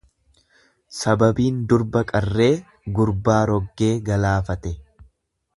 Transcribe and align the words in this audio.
Sababiin 0.99 1.59
durba 1.73 2.03
qarree, 2.13 2.49
gurbaa 2.97 3.39
roggee 3.53 3.95
galaafate. 4.11 4.77